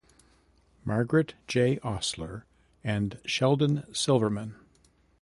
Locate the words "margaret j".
0.83-1.77